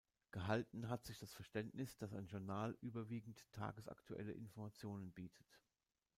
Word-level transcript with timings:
Gehalten 0.31 0.89
hat 0.89 1.05
sich 1.05 1.19
das 1.19 1.31
Verständnis, 1.31 1.95
dass 1.95 2.15
ein 2.15 2.25
Journal 2.25 2.75
überwiegend 2.81 3.45
tagesaktuelle 3.51 4.31
Informationen 4.31 5.11
bietet. 5.11 5.59